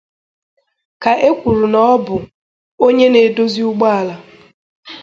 ka 1.01 1.11
e 1.27 1.29
kwùrù 1.39 1.65
na 1.73 1.79
ọ 1.93 1.95
bụ 2.05 2.15
onye 2.85 3.07
na-edozi 3.13 3.61
ụgbọala 3.69 4.15